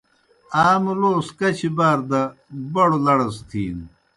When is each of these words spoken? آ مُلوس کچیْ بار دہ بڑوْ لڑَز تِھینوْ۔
آ 0.63 0.65
مُلوس 0.83 1.27
کچیْ 1.37 1.69
بار 1.77 1.99
دہ 2.09 2.21
بڑوْ 2.73 2.97
لڑَز 3.05 3.35
تِھینوْ۔ 3.49 3.85